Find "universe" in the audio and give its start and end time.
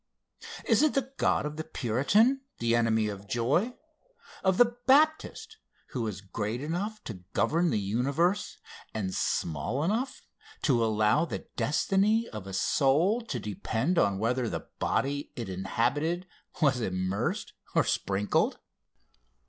7.79-8.57